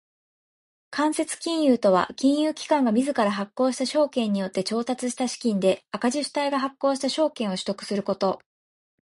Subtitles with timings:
[0.89, 8.41] 間接金融とは金融機関が自ら発行した証券によって調達した資金で赤字主体が発行した証券を取得すること。